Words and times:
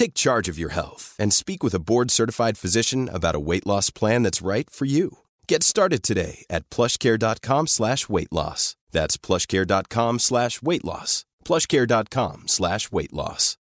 Take 0.00 0.14
charge 0.14 0.48
of 0.48 0.58
your 0.58 0.70
health 0.70 1.14
and 1.18 1.30
speak 1.30 1.62
with 1.62 1.74
a 1.74 1.78
board-certified 1.78 2.56
physician 2.56 3.10
about 3.12 3.34
a 3.34 3.46
weight 3.48 3.66
loss 3.66 3.90
plan 3.90 4.22
that's 4.22 4.40
right 4.40 4.70
for 4.70 4.86
you. 4.86 5.18
Get 5.46 5.62
started 5.62 6.02
today 6.02 6.46
at 6.48 6.62
plushcare.com 6.70 7.66
slash 7.66 8.08
weight 8.08 8.32
loss. 8.32 8.76
That's 8.92 9.18
plushcare.com 9.18 10.18
slash 10.18 10.62
weight 10.62 10.86
loss. 10.86 11.26
plushcare.com 11.44 12.44
slash 12.46 12.90
weight 12.90 13.12
loss. 13.12 13.58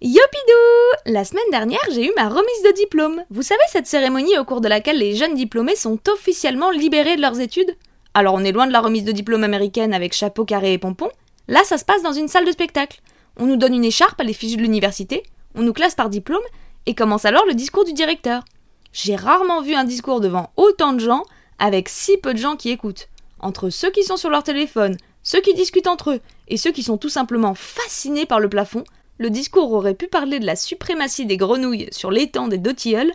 Yopidou 0.00 0.96
La 1.06 1.24
semaine 1.24 1.52
dernière, 1.52 1.88
j'ai 1.92 2.04
eu 2.04 2.12
ma 2.16 2.28
remise 2.28 2.62
de 2.64 2.74
diplôme. 2.74 3.22
Vous 3.30 3.42
savez, 3.42 3.62
cette 3.68 3.86
cérémonie 3.86 4.36
au 4.36 4.44
cours 4.44 4.60
de 4.60 4.68
laquelle 4.68 4.98
les 4.98 5.14
jeunes 5.14 5.36
diplômés 5.36 5.76
sont 5.76 6.00
officiellement 6.08 6.72
libérés 6.72 7.14
de 7.14 7.22
leurs 7.22 7.38
études? 7.38 7.76
Alors 8.14 8.34
on 8.34 8.42
est 8.42 8.50
loin 8.50 8.66
de 8.66 8.72
la 8.72 8.80
remise 8.80 9.04
de 9.04 9.12
diplôme 9.12 9.44
américaine 9.44 9.94
avec 9.94 10.12
chapeau 10.12 10.44
carré 10.44 10.72
et 10.72 10.78
pompons. 10.78 11.12
Là, 11.46 11.62
ça 11.62 11.78
se 11.78 11.84
passe 11.84 12.02
dans 12.02 12.12
une 12.12 12.26
salle 12.26 12.46
de 12.46 12.50
spectacle. 12.50 13.00
On 13.38 13.46
nous 13.46 13.56
donne 13.56 13.74
une 13.74 13.84
écharpe 13.84 14.20
à 14.20 14.24
l'effigie 14.24 14.56
de 14.56 14.62
l'université, 14.62 15.22
on 15.54 15.62
nous 15.62 15.72
classe 15.72 15.94
par 15.94 16.08
diplôme, 16.08 16.42
et 16.86 16.94
commence 16.94 17.24
alors 17.24 17.46
le 17.46 17.54
discours 17.54 17.84
du 17.84 17.92
directeur. 17.92 18.44
J'ai 18.92 19.16
rarement 19.16 19.62
vu 19.62 19.74
un 19.74 19.84
discours 19.84 20.20
devant 20.20 20.50
autant 20.56 20.92
de 20.92 21.00
gens, 21.00 21.24
avec 21.58 21.88
si 21.88 22.16
peu 22.18 22.34
de 22.34 22.38
gens 22.38 22.56
qui 22.56 22.70
écoutent. 22.70 23.08
Entre 23.40 23.70
ceux 23.70 23.90
qui 23.90 24.04
sont 24.04 24.16
sur 24.16 24.30
leur 24.30 24.42
téléphone, 24.42 24.96
ceux 25.22 25.40
qui 25.40 25.54
discutent 25.54 25.86
entre 25.86 26.12
eux, 26.12 26.20
et 26.48 26.56
ceux 26.56 26.72
qui 26.72 26.82
sont 26.82 26.98
tout 26.98 27.08
simplement 27.08 27.54
fascinés 27.54 28.26
par 28.26 28.40
le 28.40 28.48
plafond, 28.48 28.84
le 29.18 29.30
discours 29.30 29.72
aurait 29.72 29.94
pu 29.94 30.08
parler 30.08 30.38
de 30.40 30.46
la 30.46 30.56
suprématie 30.56 31.26
des 31.26 31.36
grenouilles 31.36 31.88
sur 31.92 32.10
l'étang 32.10 32.48
des 32.48 32.58
deux 32.58 32.74
tilleuls, 32.74 33.12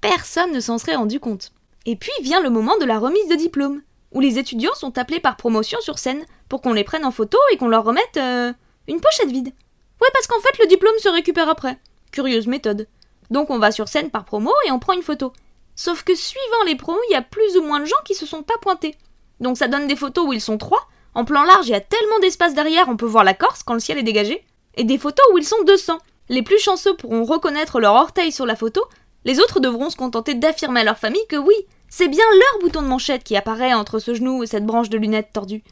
personne 0.00 0.52
ne 0.52 0.60
s'en 0.60 0.78
serait 0.78 0.94
rendu 0.94 1.20
compte. 1.20 1.52
Et 1.86 1.96
puis 1.96 2.12
vient 2.22 2.40
le 2.40 2.50
moment 2.50 2.76
de 2.78 2.84
la 2.84 2.98
remise 2.98 3.28
de 3.28 3.34
diplôme, 3.34 3.82
où 4.12 4.20
les 4.20 4.38
étudiants 4.38 4.74
sont 4.74 4.96
appelés 4.98 5.20
par 5.20 5.36
promotion 5.36 5.80
sur 5.80 5.98
scène 5.98 6.24
pour 6.48 6.60
qu'on 6.60 6.72
les 6.72 6.84
prenne 6.84 7.04
en 7.04 7.10
photo 7.10 7.38
et 7.52 7.56
qu'on 7.56 7.68
leur 7.68 7.84
remette 7.84 8.16
euh, 8.16 8.52
une 8.88 9.00
pochette 9.00 9.30
vide. 9.30 9.52
Ouais, 10.00 10.08
parce 10.12 10.26
qu'en 10.26 10.40
fait, 10.40 10.58
le 10.58 10.66
diplôme 10.66 10.98
se 10.98 11.08
récupère 11.08 11.48
après. 11.48 11.78
Curieuse 12.10 12.46
méthode. 12.46 12.88
Donc 13.30 13.50
on 13.50 13.58
va 13.58 13.70
sur 13.70 13.88
scène 13.88 14.10
par 14.10 14.24
promo 14.24 14.52
et 14.66 14.72
on 14.72 14.78
prend 14.78 14.94
une 14.94 15.02
photo. 15.02 15.32
Sauf 15.76 16.02
que 16.02 16.14
suivant 16.14 16.64
les 16.66 16.76
promos, 16.76 16.98
il 17.08 17.12
y 17.12 17.16
a 17.16 17.22
plus 17.22 17.56
ou 17.56 17.62
moins 17.62 17.80
de 17.80 17.84
gens 17.84 17.96
qui 18.04 18.14
se 18.14 18.26
sont 18.26 18.42
pas 18.42 18.58
pointés. 18.60 18.96
Donc 19.40 19.56
ça 19.56 19.68
donne 19.68 19.86
des 19.86 19.96
photos 19.96 20.26
où 20.26 20.32
ils 20.32 20.40
sont 20.40 20.58
trois. 20.58 20.88
En 21.14 21.24
plan 21.24 21.44
large, 21.44 21.68
il 21.68 21.72
y 21.72 21.74
a 21.74 21.80
tellement 21.80 22.18
d'espace 22.20 22.54
derrière, 22.54 22.88
on 22.88 22.96
peut 22.96 23.06
voir 23.06 23.24
la 23.24 23.34
Corse 23.34 23.62
quand 23.62 23.74
le 23.74 23.80
ciel 23.80 23.98
est 23.98 24.02
dégagé. 24.02 24.44
Et 24.74 24.84
des 24.84 24.98
photos 24.98 25.24
où 25.32 25.38
ils 25.38 25.44
sont 25.44 25.62
200. 25.64 25.98
Les 26.28 26.42
plus 26.42 26.58
chanceux 26.58 26.94
pourront 26.96 27.24
reconnaître 27.24 27.80
leur 27.80 27.94
orteil 27.94 28.32
sur 28.32 28.46
la 28.46 28.56
photo. 28.56 28.84
Les 29.24 29.40
autres 29.40 29.60
devront 29.60 29.90
se 29.90 29.96
contenter 29.96 30.34
d'affirmer 30.34 30.80
à 30.80 30.84
leur 30.84 30.98
famille 30.98 31.26
que 31.28 31.36
oui, 31.36 31.54
c'est 31.88 32.08
bien 32.08 32.24
leur 32.32 32.60
bouton 32.60 32.82
de 32.82 32.86
manchette 32.86 33.24
qui 33.24 33.36
apparaît 33.36 33.74
entre 33.74 33.98
ce 33.98 34.14
genou 34.14 34.42
et 34.42 34.46
cette 34.46 34.66
branche 34.66 34.90
de 34.90 34.98
lunettes 34.98 35.32
tordue. 35.32 35.62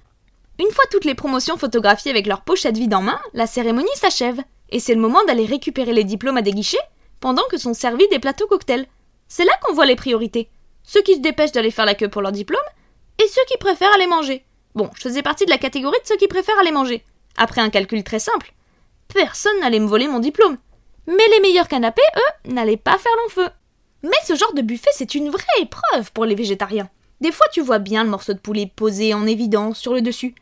Une 0.58 0.70
fois 0.70 0.84
toutes 0.90 1.04
les 1.04 1.14
promotions 1.14 1.58
photographiées 1.58 2.10
avec 2.10 2.26
leur 2.26 2.40
pochette 2.40 2.78
vide 2.78 2.94
en 2.94 3.02
main, 3.02 3.20
la 3.34 3.46
cérémonie 3.46 3.88
s'achève. 3.94 4.40
Et 4.70 4.80
c'est 4.80 4.94
le 4.94 5.00
moment 5.00 5.22
d'aller 5.24 5.44
récupérer 5.44 5.92
les 5.92 6.04
diplômes 6.04 6.38
à 6.38 6.42
des 6.42 6.52
guichets 6.52 6.78
pendant 7.20 7.42
que 7.50 7.58
sont 7.58 7.74
servis 7.74 8.08
des 8.08 8.18
plateaux 8.18 8.46
cocktails. 8.46 8.86
C'est 9.28 9.44
là 9.44 9.52
qu'on 9.62 9.74
voit 9.74 9.86
les 9.86 9.96
priorités. 9.96 10.48
Ceux 10.82 11.02
qui 11.02 11.14
se 11.14 11.20
dépêchent 11.20 11.52
d'aller 11.52 11.70
faire 11.70 11.84
la 11.84 11.94
queue 11.94 12.08
pour 12.08 12.22
leur 12.22 12.32
diplôme 12.32 12.60
et 13.22 13.28
ceux 13.28 13.44
qui 13.48 13.58
préfèrent 13.58 13.94
aller 13.94 14.06
manger. 14.06 14.44
Bon, 14.74 14.90
je 14.94 15.02
faisais 15.02 15.22
partie 15.22 15.44
de 15.44 15.50
la 15.50 15.58
catégorie 15.58 15.98
de 16.02 16.06
ceux 16.06 16.16
qui 16.16 16.28
préfèrent 16.28 16.58
aller 16.58 16.70
manger. 16.70 17.04
Après 17.36 17.60
un 17.60 17.70
calcul 17.70 18.02
très 18.02 18.18
simple. 18.18 18.52
Personne 19.12 19.60
n'allait 19.60 19.80
me 19.80 19.86
voler 19.86 20.08
mon 20.08 20.18
diplôme. 20.20 20.56
Mais 21.06 21.28
les 21.32 21.40
meilleurs 21.40 21.68
canapés, 21.68 22.02
eux, 22.16 22.52
n'allaient 22.52 22.76
pas 22.76 22.98
faire 22.98 23.12
long 23.22 23.28
feu. 23.30 23.48
Mais 24.02 24.16
ce 24.26 24.34
genre 24.34 24.54
de 24.54 24.62
buffet, 24.62 24.90
c'est 24.92 25.14
une 25.14 25.30
vraie 25.30 25.44
épreuve 25.60 26.12
pour 26.12 26.24
les 26.24 26.34
végétariens. 26.34 26.88
Des 27.20 27.32
fois, 27.32 27.46
tu 27.52 27.60
vois 27.60 27.78
bien 27.78 28.04
le 28.04 28.10
morceau 28.10 28.34
de 28.34 28.38
poulet 28.38 28.70
posé 28.74 29.14
en 29.14 29.26
évidence 29.26 29.78
sur 29.78 29.94
le 29.94 30.02
dessus. 30.02 30.34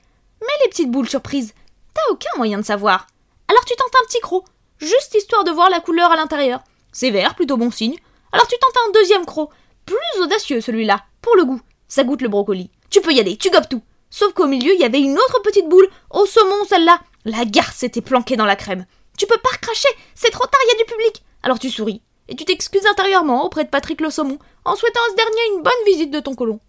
Mais 0.47 0.65
les 0.65 0.71
petites 0.71 0.91
boules 0.91 1.09
surprises, 1.09 1.55
t'as 1.95 2.13
aucun 2.13 2.31
moyen 2.37 2.59
de 2.59 2.65
savoir. 2.65 3.07
Alors 3.49 3.65
tu 3.65 3.75
tentes 3.77 3.95
un 4.03 4.07
petit 4.07 4.21
croc, 4.21 4.45
juste 4.79 5.15
histoire 5.15 5.45
de 5.45 5.51
voir 5.51 5.71
la 5.71 5.81
couleur 5.81 6.11
à 6.11 6.17
l'intérieur. 6.17 6.63
C'est 6.93 7.11
vert, 7.11 7.35
plutôt 7.35 7.57
bon 7.57 7.71
signe. 7.71 7.97
Alors 8.33 8.47
tu 8.47 8.57
tentes 8.59 8.83
un 8.87 8.93
deuxième 8.93 9.27
croc, 9.27 9.51
plus 9.87 10.23
audacieux 10.23 10.61
celui-là, 10.61 11.05
pour 11.23 11.37
le 11.37 11.45
goût. 11.45 11.61
Ça 11.89 12.05
goûte 12.05 12.23
le 12.23 12.29
brocoli. 12.29 12.71
Tu 12.91 13.01
peux 13.01 13.13
y 13.13 13.21
aller, 13.21 13.37
tu 13.37 13.51
gobes 13.51 13.69
tout. 13.69 13.83
Sauf 14.11 14.33
qu'au 14.33 14.47
milieu, 14.47 14.73
il 14.75 14.81
y 14.81 14.85
avait 14.85 15.01
une 15.01 15.19
autre 15.19 15.43
petite 15.43 15.69
boule, 15.69 15.89
au 16.11 16.27
saumon 16.27 16.65
celle-là. 16.69 17.01
La 17.25 17.45
garce 17.45 17.83
était 17.83 18.01
planquée 18.01 18.37
dans 18.37 18.45
la 18.45 18.57
crème. 18.57 18.87
Tu 19.19 19.27
peux 19.27 19.39
pas 19.39 19.51
recracher, 19.51 19.89
c'est 20.15 20.31
trop 20.31 20.47
tard, 20.47 20.61
il 20.65 20.69
y 20.69 20.81
a 20.81 20.85
du 20.85 20.91
public. 20.93 21.25
Alors 21.43 21.59
tu 21.59 21.71
souris, 21.71 22.03
et 22.29 22.37
tu 22.37 22.45
t'excuses 22.45 22.87
intérieurement 22.87 23.45
auprès 23.45 23.65
de 23.65 23.71
Patrick 23.71 24.01
le 24.01 24.11
saumon, 24.11 24.39
en 24.65 24.77
souhaitant 24.77 25.01
à 25.01 25.11
ce 25.11 25.17
dernier 25.17 25.57
une 25.57 25.63
bonne 25.63 25.73
visite 25.87 26.11
de 26.11 26.21
ton 26.21 26.35
colon. 26.35 26.61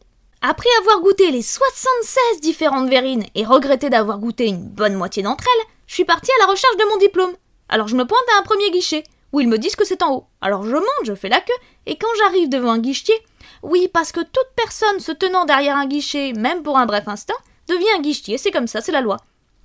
Après 0.48 0.70
avoir 0.80 1.00
goûté 1.00 1.32
les 1.32 1.42
76 1.42 2.40
différentes 2.40 2.88
verrines 2.88 3.26
et 3.34 3.46
regretté 3.46 3.90
d'avoir 3.90 4.20
goûté 4.20 4.46
une 4.46 4.62
bonne 4.62 4.94
moitié 4.94 5.24
d'entre 5.24 5.44
elles, 5.44 5.66
je 5.88 5.96
suis 5.96 6.06
partie 6.06 6.30
à 6.38 6.46
la 6.46 6.52
recherche 6.52 6.78
de 6.78 6.88
mon 6.88 6.98
diplôme. 6.98 7.34
Alors 7.68 7.88
je 7.88 7.96
me 7.96 8.06
pointe 8.06 8.22
à 8.32 8.40
un 8.40 8.44
premier 8.44 8.70
guichet, 8.70 9.04
où 9.32 9.40
ils 9.40 9.48
me 9.48 9.58
disent 9.58 9.76
que 9.76 9.86
c'est 9.86 10.04
en 10.04 10.14
haut. 10.14 10.28
Alors 10.42 10.64
je 10.64 10.76
monte, 10.76 10.86
je 11.04 11.16
fais 11.16 11.30
la 11.30 11.42
queue, 11.42 11.54
et 11.88 11.98
quand 11.98 12.14
j'arrive 12.20 12.48
devant 12.48 12.74
un 12.74 12.78
guichetier, 12.78 13.16
oui, 13.64 13.90
parce 13.92 14.12
que 14.12 14.20
toute 14.20 14.52
personne 14.56 15.00
se 15.00 15.12
tenant 15.12 15.46
derrière 15.46 15.78
un 15.78 15.88
guichet, 15.88 16.34
même 16.34 16.62
pour 16.62 16.78
un 16.78 16.86
bref 16.86 17.08
instant, 17.08 17.34
devient 17.68 17.98
un 17.98 18.02
guichetier, 18.02 18.38
c'est 18.38 18.52
comme 18.52 18.68
ça, 18.68 18.82
c'est 18.82 18.92
la 18.92 19.02
loi. 19.02 19.18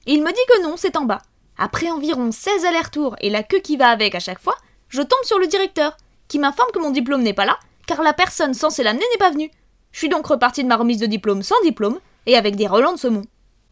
Il 0.07 0.23
me 0.23 0.33
dit 0.33 0.41
que 0.49 0.63
non, 0.63 0.79
c'est 0.79 0.97
en 0.97 1.05
bas. 1.05 1.21
Après 1.59 1.91
environ 1.91 2.33
16 2.33 2.65
allers-retours 2.65 3.17
et 3.21 3.29
la 3.29 3.43
queue 3.43 3.59
qui 3.59 3.77
va 3.77 3.91
avec 3.91 4.15
à 4.15 4.21
chaque 4.21 4.41
fois, 4.41 4.57
je 4.89 5.03
tombe 5.03 5.25
sur 5.25 5.39
le 5.39 5.47
directeur, 5.47 5.99
qui 6.27 6.39
m'informe 6.39 6.73
que 6.73 6.79
mon 6.79 6.91
diplôme 6.91 7.21
n'est 7.21 7.35
pas 7.35 7.45
là, 7.45 7.59
car 7.87 8.03
la 8.03 8.15
personne 8.15 8.55
censée 8.55 8.83
l'amener 8.83 9.05
n'est 9.13 9.19
pas 9.19 9.31
venue. 9.31 9.51
Je 9.93 9.99
suis 9.99 10.09
donc 10.09 10.27
repartie 10.27 10.63
de 10.63 10.69
ma 10.69 10.77
remise 10.77 10.99
de 10.99 11.07
diplôme 11.07 11.43
sans 11.43 11.61
diplôme, 11.63 11.99
et 12.27 12.37
avec 12.37 12.57
des 12.57 12.67
relents 12.67 12.93
de 12.93 12.99
saumon. 12.99 13.25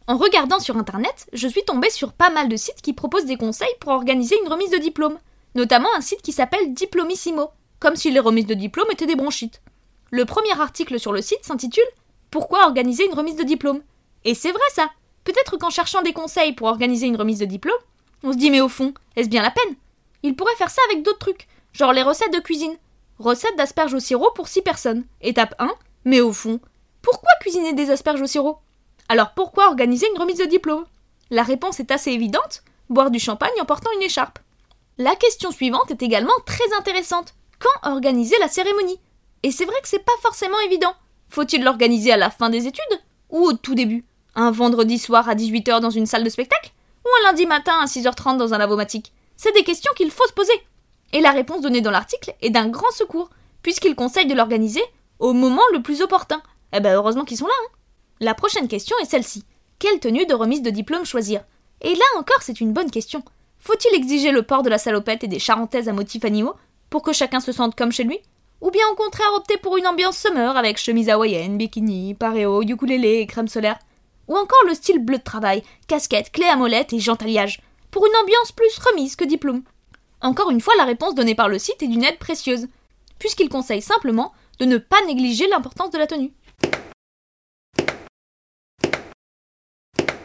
En 0.07 0.17
regardant 0.17 0.59
sur 0.59 0.77
internet, 0.77 1.27
je 1.33 1.47
suis 1.47 1.63
tombée 1.63 1.89
sur 1.89 2.13
pas 2.13 2.29
mal 2.29 2.49
de 2.49 2.55
sites 2.55 2.81
qui 2.81 2.93
proposent 2.93 3.25
des 3.25 3.37
conseils 3.37 3.67
pour 3.79 3.91
organiser 3.91 4.35
une 4.43 4.51
remise 4.51 4.71
de 4.71 4.77
diplôme, 4.77 5.19
notamment 5.55 5.89
un 5.95 6.01
site 6.01 6.21
qui 6.21 6.31
s'appelle 6.31 6.73
Diplomissimo, 6.73 7.49
comme 7.79 7.95
si 7.95 8.11
les 8.11 8.19
remises 8.19 8.47
de 8.47 8.53
diplôme 8.53 8.89
étaient 8.91 9.05
des 9.05 9.15
bronchites. 9.15 9.61
Le 10.11 10.25
premier 10.25 10.59
article 10.59 10.99
sur 10.99 11.13
le 11.13 11.21
site 11.21 11.43
s'intitule 11.43 11.83
Pourquoi 12.31 12.65
organiser 12.65 13.05
une 13.05 13.13
remise 13.13 13.35
de 13.35 13.43
diplôme? 13.43 13.81
Et 14.25 14.33
c'est 14.33 14.51
vrai 14.51 14.61
ça 14.73 14.89
Peut-être 15.23 15.57
qu'en 15.57 15.69
cherchant 15.69 16.01
des 16.01 16.13
conseils 16.13 16.53
pour 16.53 16.67
organiser 16.67 17.05
une 17.05 17.17
remise 17.17 17.39
de 17.39 17.45
diplôme, 17.45 17.77
on 18.23 18.31
se 18.33 18.37
dit 18.37 18.49
mais 18.49 18.61
au 18.61 18.69
fond, 18.69 18.93
est-ce 19.15 19.29
bien 19.29 19.43
la 19.43 19.51
peine? 19.51 19.75
Il 20.23 20.35
pourrait 20.35 20.55
faire 20.55 20.71
ça 20.71 20.81
avec 20.89 21.03
d'autres 21.03 21.19
trucs, 21.19 21.47
genre 21.71 21.93
les 21.93 22.01
recettes 22.01 22.33
de 22.33 22.39
cuisine. 22.39 22.77
Recette 23.19 23.57
d'asperges 23.57 23.93
au 23.93 23.99
sirop 23.99 24.31
pour 24.33 24.47
6 24.47 24.61
personnes. 24.61 25.05
Étape 25.21 25.53
1, 25.59 25.69
mais 26.05 26.21
au 26.21 26.33
fond, 26.33 26.59
pourquoi 27.01 27.31
cuisiner 27.41 27.73
des 27.73 27.91
asperges 27.91 28.21
au 28.21 28.27
sirop? 28.27 28.59
Alors 29.07 29.33
pourquoi 29.35 29.67
organiser 29.67 30.07
une 30.13 30.21
remise 30.21 30.39
de 30.39 30.45
diplôme? 30.45 30.85
La 31.29 31.43
réponse 31.43 31.79
est 31.79 31.91
assez 31.91 32.11
évidente, 32.11 32.63
boire 32.89 33.11
du 33.11 33.19
champagne 33.19 33.61
en 33.61 33.65
portant 33.65 33.91
une 33.95 34.03
écharpe. 34.03 34.39
La 34.97 35.15
question 35.15 35.51
suivante 35.51 35.91
est 35.91 36.03
également 36.03 36.33
très 36.45 36.73
intéressante. 36.77 37.33
Quand 37.59 37.91
organiser 37.91 38.35
la 38.39 38.47
cérémonie? 38.47 38.99
Et 39.43 39.51
c'est 39.51 39.65
vrai 39.65 39.79
que 39.81 39.87
c'est 39.87 40.03
pas 40.03 40.11
forcément 40.21 40.59
évident. 40.59 40.93
Faut-il 41.29 41.63
l'organiser 41.63 42.11
à 42.11 42.17
la 42.17 42.29
fin 42.29 42.49
des 42.49 42.67
études? 42.67 43.01
Ou 43.29 43.45
au 43.45 43.53
tout 43.53 43.75
début? 43.75 44.05
Un 44.35 44.51
vendredi 44.51 44.97
soir 44.97 45.29
à 45.29 45.35
18h 45.35 45.79
dans 45.79 45.89
une 45.89 46.05
salle 46.05 46.23
de 46.23 46.29
spectacle? 46.29 46.71
Ou 47.05 47.07
un 47.19 47.31
lundi 47.31 47.45
matin 47.45 47.73
à 47.81 47.85
6h30 47.85 48.37
dans 48.37 48.53
un 48.53 48.57
lavomatique? 48.57 49.13
C'est 49.37 49.53
des 49.53 49.63
questions 49.63 49.93
qu'il 49.95 50.11
faut 50.11 50.27
se 50.27 50.33
poser. 50.33 50.53
Et 51.13 51.21
la 51.21 51.31
réponse 51.31 51.61
donnée 51.61 51.81
dans 51.81 51.91
l'article 51.91 52.33
est 52.41 52.49
d'un 52.49 52.67
grand 52.67 52.91
secours, 52.91 53.29
puisqu'il 53.61 53.95
conseille 53.95 54.27
de 54.27 54.35
l'organiser 54.35 54.83
au 55.19 55.33
moment 55.33 55.61
le 55.73 55.81
plus 55.81 56.01
opportun. 56.01 56.41
Eh 56.73 56.79
ben 56.79 56.95
heureusement 56.95 57.25
qu'ils 57.25 57.37
sont 57.37 57.47
là. 57.47 57.53
Hein. 57.63 57.71
La 58.19 58.33
prochaine 58.33 58.67
question 58.67 58.95
est 59.01 59.09
celle-ci. 59.09 59.43
Quelle 59.77 59.99
tenue 59.99 60.25
de 60.25 60.33
remise 60.33 60.61
de 60.61 60.69
diplôme 60.69 61.05
choisir? 61.05 61.41
Et 61.81 61.93
là 61.93 62.05
encore, 62.17 62.41
c'est 62.41 62.59
une 62.59 62.73
bonne 62.73 62.91
question. 62.91 63.23
Faut-il 63.59 63.95
exiger 63.95 64.31
le 64.31 64.43
port 64.43 64.63
de 64.63 64.69
la 64.69 64.77
salopette 64.77 65.23
et 65.23 65.27
des 65.27 65.39
charentaises 65.39 65.89
à 65.89 65.93
motifs 65.93 66.25
animaux 66.25 66.55
pour 66.89 67.01
que 67.01 67.13
chacun 67.13 67.39
se 67.39 67.51
sente 67.51 67.75
comme 67.75 67.91
chez 67.91 68.03
lui? 68.03 68.19
Ou 68.61 68.71
bien 68.71 68.83
au 68.91 68.95
contraire 68.95 69.33
opter 69.35 69.57
pour 69.57 69.77
une 69.77 69.87
ambiance 69.87 70.17
summer 70.17 70.57
avec 70.57 70.77
chemise 70.77 71.09
hawaïenne, 71.09 71.57
bikini, 71.57 72.13
pareo, 72.13 72.61
ukulélé 72.61 73.19
et 73.19 73.27
crème 73.27 73.47
solaire? 73.47 73.79
Ou 74.27 74.35
encore 74.35 74.63
le 74.67 74.73
style 74.73 74.99
bleu 74.99 75.17
de 75.17 75.23
travail, 75.23 75.63
casquette, 75.87 76.31
clé 76.31 76.45
à 76.45 76.55
molette 76.55 76.93
et 76.93 76.99
gentaliage, 76.99 77.61
pour 77.89 78.05
une 78.05 78.15
ambiance 78.21 78.51
plus 78.51 78.77
remise 78.79 79.15
que 79.15 79.23
diplôme? 79.23 79.63
Encore 80.21 80.51
une 80.51 80.61
fois, 80.61 80.73
la 80.77 80.83
réponse 80.83 81.15
donnée 81.15 81.35
par 81.35 81.47
le 81.47 81.57
site 81.57 81.81
est 81.81 81.87
d'une 81.87 82.03
aide 82.03 82.19
précieuse, 82.19 82.67
puisqu'il 83.17 83.49
conseille 83.49 83.81
simplement 83.81 84.33
de 84.59 84.65
ne 84.65 84.77
pas 84.77 85.03
négliger 85.07 85.47
l'importance 85.47 85.91
de 85.91 85.97
la 85.97 86.07
tenue. 86.07 86.31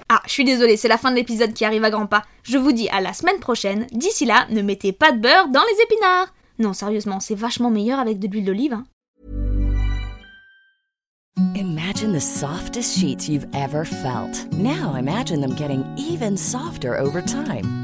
Ah, 0.09 0.21
je 0.27 0.31
suis 0.31 0.45
désolée, 0.45 0.77
c'est 0.77 0.89
la 0.89 0.99
fin 0.99 1.11
de 1.11 1.17
l'épisode 1.17 1.55
qui 1.55 1.65
arrive 1.65 1.83
à 1.83 1.91
grands 1.91 2.07
pas. 2.07 2.23
Je 2.43 2.59
vous 2.59 2.73
dis 2.73 2.89
à 2.91 3.01
la 3.01 3.13
semaine 3.13 3.41
prochaine. 3.41 3.87
D'ici 3.91 4.27
là, 4.27 4.47
ne 4.51 4.63
mettez 4.63 4.93
pas 4.93 5.13
de 5.13 5.19
beurre 5.19 5.49
dans 5.49 5.63
les 5.63 5.83
épinards. 5.83 6.33
Non, 6.59 6.73
sérieusement, 6.73 7.21
c'est 7.21 7.35
vachement 7.35 7.71
meilleur 7.71 7.99
avec 7.99 8.19
de 8.19 8.29
l'huile 8.29 8.45
d'olive. 8.45 8.75
Hein. 8.75 8.85
Imagine 11.57 12.13
the 12.13 12.21
softest 12.21 12.97
sheets 12.97 13.29
you've 13.29 13.47
ever 13.55 13.85
felt. 13.85 14.47
Now 14.53 14.95
imagine 14.95 15.41
them 15.41 15.55
getting 15.57 15.85
even 15.97 16.37
softer 16.37 16.97
over 16.97 17.21
time. 17.21 17.84